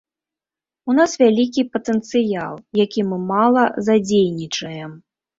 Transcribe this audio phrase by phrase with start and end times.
[0.91, 2.53] У нас вялікі патэнцыял,
[2.83, 4.91] які мы мала задзейнічаем.